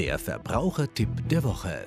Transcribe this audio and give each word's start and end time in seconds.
Der 0.00 0.18
Verbrauchertipp 0.18 1.28
der 1.28 1.44
Woche. 1.44 1.86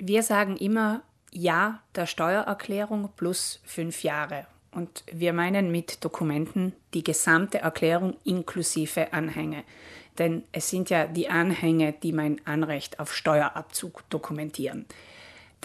Wir 0.00 0.24
sagen 0.24 0.56
immer 0.56 1.02
Ja 1.30 1.82
der 1.94 2.06
Steuererklärung 2.06 3.10
plus 3.14 3.60
fünf 3.64 4.02
Jahre. 4.02 4.48
Und 4.72 5.04
wir 5.12 5.32
meinen 5.32 5.70
mit 5.70 6.04
Dokumenten 6.04 6.72
die 6.94 7.04
gesamte 7.04 7.58
Erklärung 7.58 8.16
inklusive 8.24 9.12
Anhänge. 9.12 9.62
Denn 10.18 10.42
es 10.50 10.68
sind 10.68 10.90
ja 10.90 11.06
die 11.06 11.28
Anhänge, 11.28 11.92
die 11.92 12.12
mein 12.12 12.44
Anrecht 12.44 12.98
auf 12.98 13.14
Steuerabzug 13.14 14.02
dokumentieren. 14.10 14.86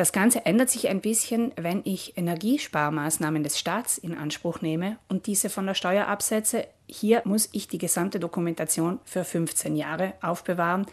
Das 0.01 0.13
Ganze 0.13 0.47
ändert 0.47 0.71
sich 0.71 0.87
ein 0.87 0.99
bisschen, 0.99 1.51
wenn 1.57 1.81
ich 1.83 2.17
Energiesparmaßnahmen 2.17 3.43
des 3.43 3.59
Staats 3.59 3.99
in 3.99 4.17
Anspruch 4.17 4.61
nehme 4.61 4.97
und 5.09 5.27
diese 5.27 5.47
von 5.47 5.67
der 5.67 5.75
Steuer 5.75 6.07
absetze. 6.07 6.65
Hier 6.87 7.21
muss 7.23 7.49
ich 7.51 7.67
die 7.67 7.77
gesamte 7.77 8.19
Dokumentation 8.19 8.99
für 9.05 9.23
15 9.23 9.75
Jahre 9.75 10.13
aufbewahren, 10.23 10.87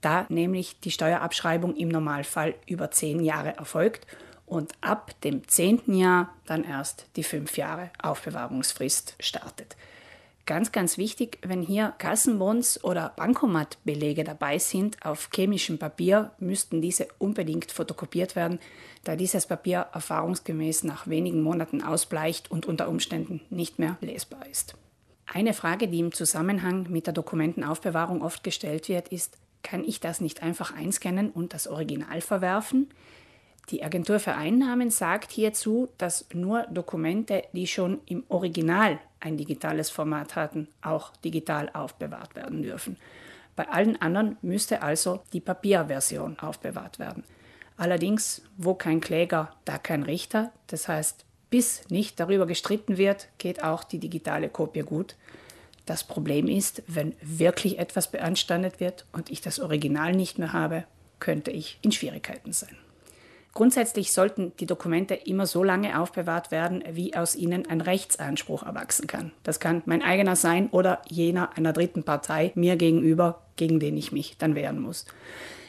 da 0.00 0.24
nämlich 0.30 0.80
die 0.80 0.90
Steuerabschreibung 0.90 1.76
im 1.76 1.90
Normalfall 1.90 2.54
über 2.66 2.90
10 2.90 3.22
Jahre 3.22 3.58
erfolgt 3.58 4.06
und 4.46 4.72
ab 4.80 5.12
dem 5.20 5.46
10. 5.46 5.94
Jahr 5.94 6.32
dann 6.46 6.64
erst 6.64 7.08
die 7.16 7.24
5 7.24 7.58
Jahre 7.58 7.90
Aufbewahrungsfrist 8.02 9.16
startet. 9.20 9.76
Ganz, 10.46 10.70
ganz 10.70 10.96
wichtig, 10.96 11.38
wenn 11.42 11.60
hier 11.60 11.92
Kassenbons 11.98 12.84
oder 12.84 13.12
Bankomatbelege 13.16 14.22
dabei 14.22 14.60
sind 14.60 15.04
auf 15.04 15.28
chemischem 15.34 15.78
Papier, 15.78 16.30
müssten 16.38 16.80
diese 16.80 17.08
unbedingt 17.18 17.72
fotokopiert 17.72 18.36
werden, 18.36 18.60
da 19.02 19.16
dieses 19.16 19.46
Papier 19.46 19.88
erfahrungsgemäß 19.92 20.84
nach 20.84 21.08
wenigen 21.08 21.42
Monaten 21.42 21.82
ausbleicht 21.82 22.48
und 22.48 22.64
unter 22.64 22.88
Umständen 22.88 23.40
nicht 23.50 23.80
mehr 23.80 23.96
lesbar 24.00 24.46
ist. 24.48 24.76
Eine 25.26 25.52
Frage, 25.52 25.88
die 25.88 25.98
im 25.98 26.12
Zusammenhang 26.12 26.86
mit 26.90 27.06
der 27.06 27.14
Dokumentenaufbewahrung 27.14 28.22
oft 28.22 28.44
gestellt 28.44 28.88
wird, 28.88 29.08
ist, 29.08 29.38
kann 29.64 29.82
ich 29.82 29.98
das 29.98 30.20
nicht 30.20 30.44
einfach 30.44 30.72
einscannen 30.72 31.30
und 31.30 31.54
das 31.54 31.66
Original 31.66 32.20
verwerfen? 32.20 32.88
Die 33.70 33.82
Agentur 33.82 34.20
für 34.20 34.34
Einnahmen 34.34 34.90
sagt 34.90 35.32
hierzu, 35.32 35.88
dass 35.98 36.26
nur 36.32 36.62
Dokumente, 36.70 37.42
die 37.52 37.66
schon 37.66 38.00
im 38.06 38.22
Original 38.28 39.00
ein 39.18 39.36
digitales 39.36 39.90
Format 39.90 40.36
hatten, 40.36 40.68
auch 40.82 41.12
digital 41.24 41.68
aufbewahrt 41.72 42.36
werden 42.36 42.62
dürfen. 42.62 42.96
Bei 43.56 43.68
allen 43.68 44.00
anderen 44.00 44.36
müsste 44.40 44.82
also 44.82 45.20
die 45.32 45.40
Papierversion 45.40 46.38
aufbewahrt 46.38 46.98
werden. 46.98 47.24
Allerdings, 47.76 48.42
wo 48.56 48.74
kein 48.74 49.00
Kläger, 49.00 49.52
da 49.64 49.78
kein 49.78 50.02
Richter. 50.02 50.52
Das 50.68 50.86
heißt, 50.88 51.24
bis 51.50 51.88
nicht 51.90 52.20
darüber 52.20 52.46
gestritten 52.46 52.98
wird, 52.98 53.28
geht 53.38 53.64
auch 53.64 53.82
die 53.82 53.98
digitale 53.98 54.48
Kopie 54.48 54.82
gut. 54.82 55.16
Das 55.86 56.04
Problem 56.04 56.48
ist, 56.48 56.82
wenn 56.86 57.14
wirklich 57.20 57.78
etwas 57.78 58.10
beanstandet 58.10 58.80
wird 58.80 59.06
und 59.12 59.30
ich 59.30 59.40
das 59.40 59.58
Original 59.58 60.12
nicht 60.12 60.38
mehr 60.38 60.52
habe, 60.52 60.84
könnte 61.18 61.50
ich 61.50 61.78
in 61.82 61.92
Schwierigkeiten 61.92 62.52
sein. 62.52 62.76
Grundsätzlich 63.56 64.12
sollten 64.12 64.52
die 64.60 64.66
Dokumente 64.66 65.14
immer 65.14 65.46
so 65.46 65.64
lange 65.64 65.98
aufbewahrt 65.98 66.50
werden, 66.50 66.84
wie 66.90 67.16
aus 67.16 67.34
ihnen 67.34 67.66
ein 67.66 67.80
Rechtsanspruch 67.80 68.62
erwachsen 68.62 69.06
kann. 69.06 69.32
Das 69.44 69.60
kann 69.60 69.82
mein 69.86 70.02
eigener 70.02 70.36
sein 70.36 70.68
oder 70.72 71.00
jener 71.08 71.56
einer 71.56 71.72
dritten 71.72 72.02
Partei 72.02 72.52
mir 72.54 72.76
gegenüber, 72.76 73.40
gegen 73.56 73.80
den 73.80 73.96
ich 73.96 74.12
mich 74.12 74.36
dann 74.36 74.54
wehren 74.54 74.78
muss. 74.78 75.06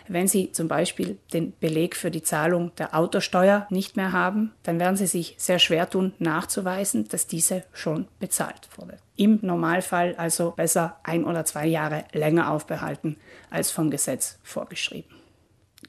Wenn 0.09 0.27
Sie 0.27 0.51
zum 0.51 0.67
Beispiel 0.67 1.17
den 1.31 1.53
Beleg 1.61 1.95
für 1.95 2.11
die 2.11 2.23
Zahlung 2.23 2.75
der 2.75 2.93
Autosteuer 2.93 3.67
nicht 3.69 3.95
mehr 3.95 4.11
haben, 4.11 4.51
dann 4.63 4.81
werden 4.81 4.97
Sie 4.97 5.07
sich 5.07 5.35
sehr 5.37 5.59
schwer 5.59 5.89
tun, 5.89 6.11
nachzuweisen, 6.19 7.07
dass 7.07 7.25
diese 7.25 7.63
schon 7.71 8.09
bezahlt 8.19 8.67
wurde. 8.75 8.97
Im 9.15 9.39
Normalfall 9.41 10.13
also 10.17 10.51
besser 10.51 10.99
ein 11.03 11.23
oder 11.23 11.45
zwei 11.45 11.65
Jahre 11.67 12.03
länger 12.11 12.51
aufbehalten 12.51 13.15
als 13.49 13.71
vom 13.71 13.89
Gesetz 13.91 14.39
vorgeschrieben. 14.43 15.26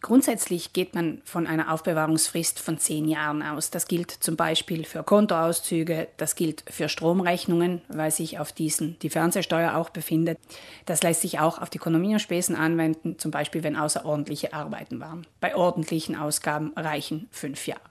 Grundsätzlich 0.01 0.73
geht 0.73 0.95
man 0.95 1.21
von 1.25 1.49
einer 1.49 1.73
Aufbewahrungsfrist 1.73 2.61
von 2.61 2.79
zehn 2.79 3.09
Jahren 3.09 3.43
aus. 3.43 3.71
Das 3.71 3.89
gilt 3.89 4.11
zum 4.11 4.37
Beispiel 4.37 4.85
für 4.85 5.03
Kontoauszüge, 5.03 6.07
das 6.17 6.37
gilt 6.37 6.63
für 6.71 6.89
Stromrechnungen, 6.89 7.83
weil 7.89 8.13
sich 8.13 8.39
auf 8.39 8.53
diesen 8.53 8.97
die 9.01 9.11
Fernsehsteuer 9.11 9.75
auch 9.75 9.91
befindet. 9.91 10.39
Das 10.87 11.03
lässt 11.03 11.23
sich 11.23 11.41
auch 11.41 11.61
auf 11.61 11.69
die 11.69 11.79
Kondominiumspesen 11.79 12.55
anwenden, 12.55 13.19
zum 13.19 13.33
Beispiel 13.33 13.65
wenn 13.65 13.75
außerordentliche 13.75 14.53
Arbeiten 14.53 15.01
waren. 15.01 15.27
Bei 15.41 15.57
ordentlichen 15.57 16.15
Ausgaben 16.15 16.73
reichen 16.77 17.29
fünf 17.33 17.67
Jahre. 17.67 17.83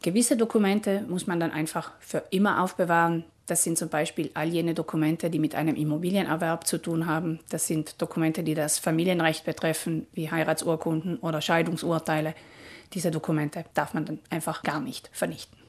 Gewisse 0.00 0.36
Dokumente 0.36 1.04
muss 1.08 1.26
man 1.26 1.38
dann 1.38 1.52
einfach 1.52 1.92
für 2.00 2.24
immer 2.30 2.62
aufbewahren. 2.62 3.24
Das 3.46 3.64
sind 3.64 3.76
zum 3.76 3.88
Beispiel 3.88 4.30
all 4.34 4.48
jene 4.48 4.74
Dokumente, 4.74 5.28
die 5.28 5.38
mit 5.38 5.54
einem 5.54 5.74
Immobilienerwerb 5.74 6.66
zu 6.66 6.78
tun 6.78 7.06
haben. 7.06 7.40
Das 7.50 7.66
sind 7.66 8.00
Dokumente, 8.00 8.42
die 8.42 8.54
das 8.54 8.78
Familienrecht 8.78 9.44
betreffen, 9.44 10.06
wie 10.12 10.30
Heiratsurkunden 10.30 11.18
oder 11.18 11.40
Scheidungsurteile. 11.40 12.34
Diese 12.92 13.10
Dokumente 13.10 13.64
darf 13.74 13.94
man 13.94 14.04
dann 14.04 14.18
einfach 14.30 14.62
gar 14.62 14.80
nicht 14.80 15.10
vernichten. 15.12 15.61